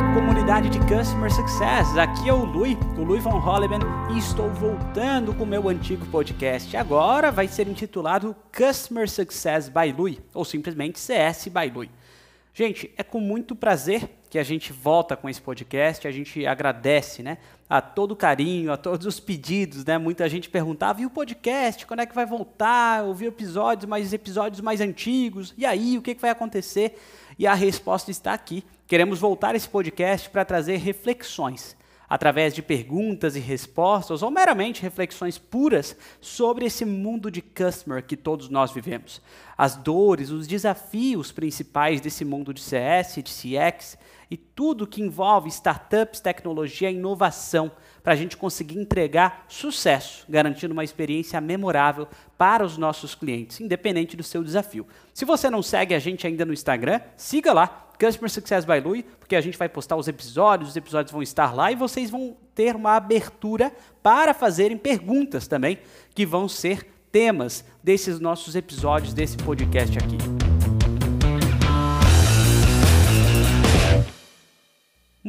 comunidade 0.00 0.68
de 0.68 0.78
Customer 0.80 1.32
Success. 1.32 1.96
Aqui 1.96 2.28
é 2.28 2.32
o 2.32 2.44
Lui, 2.44 2.78
o 2.96 3.02
Lui 3.02 3.18
von 3.18 3.38
Holleman, 3.38 3.80
e 4.14 4.18
estou 4.18 4.48
voltando 4.50 5.34
com 5.34 5.42
o 5.42 5.46
meu 5.46 5.68
antigo 5.68 6.06
podcast. 6.06 6.76
Agora 6.76 7.32
vai 7.32 7.48
ser 7.48 7.66
intitulado 7.66 8.36
Customer 8.56 9.08
Success 9.08 9.68
by 9.68 9.90
Lui, 9.90 10.20
ou 10.32 10.44
simplesmente 10.44 11.00
CS 11.00 11.48
by 11.48 11.68
Lui. 11.68 11.90
Gente, 12.54 12.92
é 12.96 13.02
com 13.02 13.20
muito 13.20 13.56
prazer 13.56 14.17
que 14.30 14.38
a 14.38 14.42
gente 14.42 14.72
volta 14.72 15.16
com 15.16 15.28
esse 15.28 15.40
podcast, 15.40 16.06
a 16.06 16.10
gente 16.10 16.46
agradece, 16.46 17.22
né, 17.22 17.38
a 17.68 17.80
todo 17.80 18.12
o 18.12 18.16
carinho, 18.16 18.72
a 18.72 18.76
todos 18.76 19.06
os 19.06 19.20
pedidos, 19.20 19.84
né? 19.84 19.98
Muita 19.98 20.28
gente 20.28 20.48
perguntava, 20.48 21.00
e 21.00 21.06
o 21.06 21.10
podcast, 21.10 21.86
quando 21.86 22.00
é 22.00 22.06
que 22.06 22.14
vai 22.14 22.26
voltar? 22.26 23.04
Ouvir 23.04 23.26
episódios, 23.26 23.88
mais 23.88 24.12
episódios 24.12 24.60
mais 24.60 24.80
antigos. 24.80 25.54
E 25.56 25.66
aí, 25.66 25.98
o 25.98 26.02
que, 26.02 26.14
que 26.14 26.20
vai 26.20 26.30
acontecer? 26.30 26.98
E 27.38 27.46
a 27.46 27.54
resposta 27.54 28.10
está 28.10 28.32
aqui. 28.32 28.64
Queremos 28.86 29.18
voltar 29.18 29.54
esse 29.54 29.68
podcast 29.68 30.30
para 30.30 30.44
trazer 30.44 30.76
reflexões 30.76 31.76
através 32.08 32.54
de 32.54 32.62
perguntas 32.62 33.36
e 33.36 33.40
respostas, 33.40 34.22
ou 34.22 34.30
meramente 34.30 34.82
reflexões 34.82 35.36
puras 35.36 35.96
sobre 36.20 36.64
esse 36.64 36.84
mundo 36.84 37.30
de 37.30 37.42
customer 37.42 38.02
que 38.02 38.16
todos 38.16 38.48
nós 38.48 38.72
vivemos. 38.72 39.20
As 39.56 39.76
dores, 39.76 40.30
os 40.30 40.46
desafios 40.46 41.30
principais 41.30 42.00
desse 42.00 42.24
mundo 42.24 42.54
de 42.54 42.60
CS, 42.60 43.16
de 43.16 43.30
CX 43.30 43.98
e 44.30 44.36
tudo 44.36 44.86
que 44.86 45.02
envolve 45.02 45.48
startups, 45.48 46.20
tecnologia 46.20 46.90
e 46.90 46.94
inovação 46.94 47.70
para 48.02 48.12
a 48.12 48.16
gente 48.16 48.36
conseguir 48.36 48.78
entregar 48.78 49.44
sucesso, 49.48 50.24
garantindo 50.28 50.72
uma 50.72 50.84
experiência 50.84 51.40
memorável 51.40 52.06
para 52.36 52.64
os 52.64 52.78
nossos 52.78 53.14
clientes, 53.14 53.60
independente 53.60 54.16
do 54.16 54.22
seu 54.22 54.42
desafio. 54.42 54.86
Se 55.12 55.24
você 55.24 55.50
não 55.50 55.62
segue 55.62 55.94
a 55.94 55.98
gente 55.98 56.26
ainda 56.26 56.44
no 56.44 56.52
Instagram, 56.52 57.00
siga 57.16 57.52
lá, 57.52 57.87
Customer 57.98 58.30
Success 58.30 58.64
by 58.64 58.80
Lui, 58.80 59.02
porque 59.02 59.34
a 59.34 59.40
gente 59.40 59.58
vai 59.58 59.68
postar 59.68 59.96
os 59.96 60.08
episódios, 60.08 60.70
os 60.70 60.76
episódios 60.76 61.12
vão 61.12 61.22
estar 61.22 61.54
lá 61.54 61.72
e 61.72 61.74
vocês 61.74 62.10
vão 62.10 62.36
ter 62.54 62.76
uma 62.76 62.96
abertura 62.96 63.72
para 64.02 64.32
fazerem 64.32 64.76
perguntas 64.76 65.46
também, 65.48 65.78
que 66.14 66.24
vão 66.24 66.48
ser 66.48 66.86
temas 67.10 67.64
desses 67.82 68.20
nossos 68.20 68.54
episódios, 68.54 69.12
desse 69.12 69.36
podcast 69.36 69.98
aqui. 69.98 70.57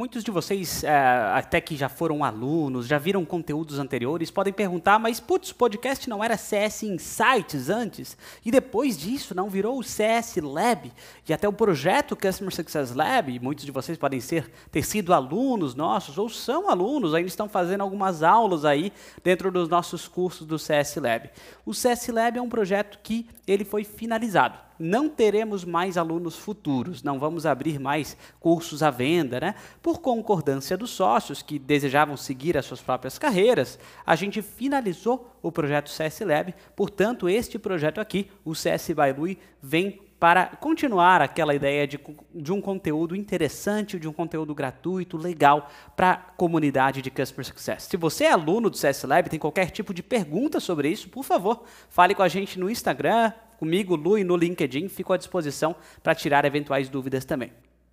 Muitos 0.00 0.24
de 0.24 0.30
vocês, 0.30 0.82
é, 0.82 0.96
até 1.34 1.60
que 1.60 1.76
já 1.76 1.86
foram 1.86 2.24
alunos, 2.24 2.86
já 2.86 2.96
viram 2.96 3.22
conteúdos 3.22 3.78
anteriores, 3.78 4.30
podem 4.30 4.50
perguntar, 4.50 4.98
mas 4.98 5.20
putz, 5.20 5.50
o 5.50 5.54
podcast 5.54 6.08
não 6.08 6.24
era 6.24 6.38
CS 6.38 6.84
Insights 6.84 7.68
antes? 7.68 8.16
E 8.42 8.50
depois 8.50 8.96
disso 8.96 9.34
não 9.34 9.50
virou 9.50 9.78
o 9.78 9.82
CS 9.84 10.36
Lab? 10.36 10.90
E 11.28 11.34
até 11.34 11.46
o 11.46 11.52
projeto 11.52 12.16
Customer 12.16 12.50
Success 12.50 12.94
Lab, 12.94 13.38
muitos 13.40 13.66
de 13.66 13.70
vocês 13.70 13.98
podem 13.98 14.20
ser, 14.20 14.50
ter 14.70 14.82
sido 14.82 15.12
alunos 15.12 15.74
nossos, 15.74 16.16
ou 16.16 16.30
são 16.30 16.70
alunos, 16.70 17.12
ainda 17.12 17.28
estão 17.28 17.46
fazendo 17.46 17.82
algumas 17.82 18.22
aulas 18.22 18.64
aí 18.64 18.94
dentro 19.22 19.52
dos 19.52 19.68
nossos 19.68 20.08
cursos 20.08 20.46
do 20.46 20.58
CS 20.58 20.96
Lab. 20.96 21.28
O 21.66 21.74
CS 21.74 22.08
Lab 22.08 22.38
é 22.38 22.40
um 22.40 22.48
projeto 22.48 22.98
que 23.02 23.28
ele 23.46 23.66
foi 23.66 23.84
finalizado 23.84 24.69
não 24.80 25.08
teremos 25.08 25.64
mais 25.64 25.98
alunos 25.98 26.36
futuros, 26.36 27.02
não 27.02 27.18
vamos 27.18 27.44
abrir 27.44 27.78
mais 27.78 28.16
cursos 28.40 28.82
à 28.82 28.90
venda, 28.90 29.38
né? 29.38 29.54
Por 29.82 30.00
concordância 30.00 30.76
dos 30.76 30.90
sócios 30.90 31.42
que 31.42 31.58
desejavam 31.58 32.16
seguir 32.16 32.56
as 32.56 32.64
suas 32.64 32.80
próprias 32.80 33.18
carreiras, 33.18 33.78
a 34.06 34.16
gente 34.16 34.40
finalizou 34.40 35.30
o 35.42 35.52
projeto 35.52 35.90
CS 35.90 36.20
Lab, 36.20 36.54
portanto, 36.74 37.28
este 37.28 37.58
projeto 37.58 38.00
aqui, 38.00 38.30
o 38.44 38.54
CS 38.54 38.88
by 38.88 39.12
Lui, 39.16 39.38
vem 39.62 40.00
para 40.20 40.46
continuar 40.46 41.22
aquela 41.22 41.54
ideia 41.54 41.86
de, 41.86 41.98
de 42.34 42.52
um 42.52 42.60
conteúdo 42.60 43.16
interessante, 43.16 43.98
de 43.98 44.06
um 44.06 44.12
conteúdo 44.12 44.54
gratuito, 44.54 45.16
legal 45.16 45.70
para 45.96 46.10
a 46.10 46.16
comunidade 46.16 47.00
de 47.00 47.10
Customer 47.10 47.46
Success. 47.46 47.84
Se 47.84 47.96
você 47.96 48.24
é 48.24 48.30
aluno 48.30 48.68
do 48.68 48.76
CS 48.76 49.04
Lab 49.04 49.30
tem 49.30 49.38
qualquer 49.38 49.70
tipo 49.70 49.94
de 49.94 50.02
pergunta 50.02 50.60
sobre 50.60 50.90
isso, 50.90 51.08
por 51.08 51.24
favor, 51.24 51.64
fale 51.88 52.14
com 52.14 52.22
a 52.22 52.28
gente 52.28 52.58
no 52.58 52.68
Instagram, 52.68 53.32
comigo, 53.60 53.94
Lu, 53.94 54.16
e 54.16 54.24
no 54.24 54.38
LinkedIn, 54.38 54.88
fico 54.88 55.12
à 55.12 55.18
disposição 55.18 55.76
para 56.02 56.14
tirar 56.14 56.46
eventuais 56.46 56.88
dúvidas 56.88 57.26
também. 57.26 57.52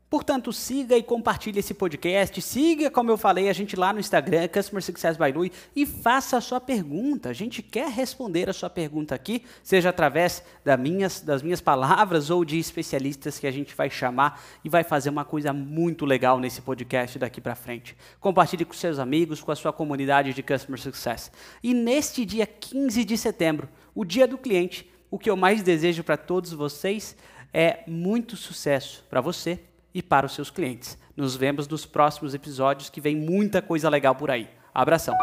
Portanto, 0.10 0.54
siga 0.54 0.96
e 0.96 1.04
compartilhe 1.04 1.60
esse 1.60 1.74
podcast. 1.74 2.42
Siga, 2.42 2.90
como 2.90 3.12
eu 3.12 3.18
falei, 3.18 3.50
a 3.50 3.54
gente 3.54 3.76
lá 3.76 3.92
no 3.92 4.00
Instagram, 4.00 4.48
Customer 4.48 4.82
Success 4.82 5.18
by 5.18 5.34
Lui, 5.34 5.52
e 5.76 5.86
faça 5.86 6.38
a 6.38 6.42
sua 6.42 6.62
pergunta. 6.62 7.28
A 7.28 7.34
gente 7.34 7.62
quer 7.62 7.90
responder 7.90 8.50
a 8.50 8.54
sua 8.54 8.70
pergunta 8.70 9.14
aqui, 9.14 9.44
seja 9.62 9.90
através 9.90 10.42
das 10.64 10.80
minhas, 10.80 11.20
das 11.20 11.42
minhas 11.42 11.60
palavras 11.60 12.30
ou 12.30 12.46
de 12.46 12.58
especialistas 12.58 13.38
que 13.38 13.46
a 13.46 13.52
gente 13.52 13.76
vai 13.76 13.90
chamar 13.90 14.42
e 14.64 14.70
vai 14.70 14.86
fazer 14.86 15.10
uma 15.10 15.26
coisa 15.26 15.52
muito 15.52 16.06
legal 16.06 16.40
nesse 16.40 16.62
podcast 16.62 17.20
daqui 17.20 17.42
para 17.42 17.54
frente. 17.54 17.94
Compartilhe 18.22 18.64
com 18.64 18.74
seus 18.74 19.00
amigos, 19.00 19.42
com 19.42 19.52
a 19.52 19.58
sua 19.58 19.74
comunidade 19.74 20.34
de 20.34 20.42
Customer 20.42 20.80
Success. 20.80 21.30
E 21.62 21.74
neste 21.74 22.24
dia 22.24 22.48
15 22.48 23.04
de 23.04 23.18
setembro, 23.18 23.68
o 23.94 24.06
dia 24.06 24.26
do 24.26 24.38
cliente, 24.38 24.90
o 25.10 25.18
que 25.18 25.30
eu 25.30 25.38
mais 25.38 25.64
desejo 25.64 26.04
para 26.04 26.18
todos 26.18 26.52
vocês 26.54 27.16
é 27.54 27.84
muito 27.88 28.36
sucesso 28.36 29.06
para 29.10 29.22
você 29.22 29.60
e 29.94 30.04
para 30.04 30.26
os 30.26 30.34
seus 30.34 30.50
clientes. 30.50 30.98
Nos 31.16 31.36
vemos 31.36 31.68
nos 31.68 31.86
próximos 31.86 32.34
episódios 32.34 32.90
que 32.90 33.02
vem 33.02 33.16
muita 33.16 33.62
coisa 33.62 33.90
legal 33.90 34.16
por 34.16 34.30
aí. 34.30 34.48
Abração! 34.74 35.16